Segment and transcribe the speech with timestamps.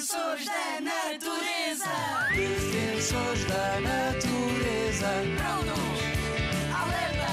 [0.00, 1.84] Defensores da natureza.
[2.34, 5.08] Defensores da natureza.
[5.36, 6.00] Prontos.
[6.72, 7.28] Alerta.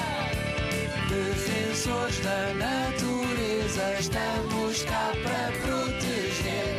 [1.07, 3.99] Defensores da natureza.
[4.01, 6.75] Estamos cá para proteger.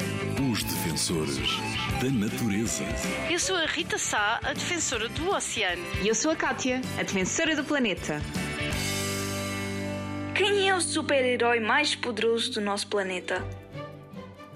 [0.53, 1.57] Os defensores
[2.03, 2.85] da natureza.
[3.31, 5.83] Eu sou a Rita Sá, a defensora do oceano.
[6.03, 8.21] E eu sou a Kátia, a defensora do planeta.
[10.35, 13.43] Quem é o super-herói mais poderoso do nosso planeta?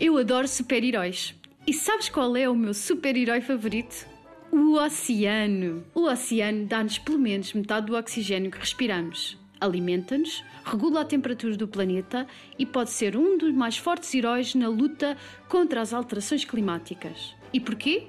[0.00, 1.34] Eu adoro super-heróis.
[1.66, 4.07] E sabes qual é o meu super-herói favorito?
[4.50, 5.85] O oceano.
[5.94, 9.39] O oceano dá-nos pelo menos metade do oxigênio que respiramos.
[9.61, 12.26] Alimenta-nos, regula a temperatura do planeta
[12.58, 15.16] e pode ser um dos mais fortes heróis na luta
[15.49, 17.36] contra as alterações climáticas.
[17.52, 18.08] E porquê?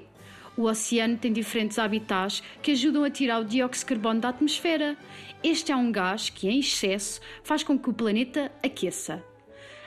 [0.56, 4.96] O oceano tem diferentes habitats que ajudam a tirar o dióxido de carbono da atmosfera.
[5.42, 9.22] Este é um gás que, em excesso, faz com que o planeta aqueça.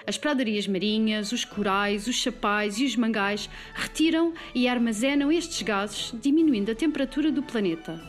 [0.07, 6.13] As pradarias marinhas, os corais, os chapais e os mangais retiram e armazenam estes gases,
[6.13, 8.01] diminuindo a temperatura do planeta.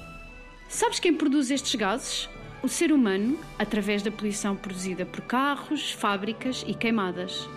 [0.69, 2.29] Sabes quem produz estes gases?
[2.63, 7.49] O ser humano, através da poluição produzida por carros, fábricas e queimadas.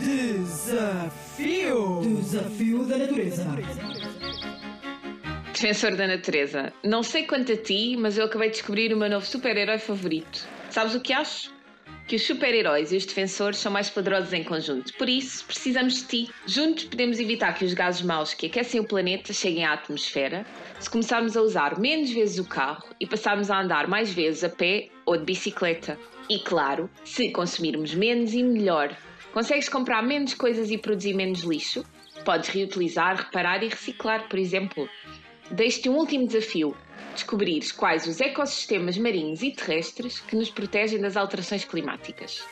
[0.00, 2.00] Desafio!
[2.02, 3.46] Desafio da natureza.
[5.52, 6.72] Defensor da natureza.
[6.82, 10.44] Não sei quanto a ti, mas eu acabei de descobrir o meu novo super-herói favorito.
[10.70, 11.54] Sabes o que acho?
[12.06, 14.92] Que os super-heróis e os defensores são mais poderosos em conjunto.
[14.94, 16.30] Por isso, precisamos de ti.
[16.46, 20.44] Juntos podemos evitar que os gases maus que aquecem o planeta cheguem à atmosfera
[20.78, 24.48] se começarmos a usar menos vezes o carro e passarmos a andar mais vezes a
[24.48, 25.98] pé ou de bicicleta.
[26.28, 28.96] E claro, se consumirmos menos e melhor.
[29.32, 31.84] Consegues comprar menos coisas e produzir menos lixo?
[32.24, 34.88] Podes reutilizar, reparar e reciclar, por exemplo.
[35.50, 36.76] Deixo-te um último desafio:
[37.14, 42.44] descobrires quais os ecossistemas marinhos e terrestres que nos protegem das alterações climáticas.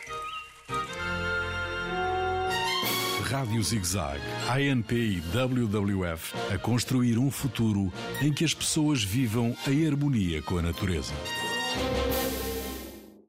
[3.32, 7.90] Rádio ZigZag, ANP e WWF a construir um futuro
[8.20, 11.14] em que as pessoas vivam em harmonia com a natureza.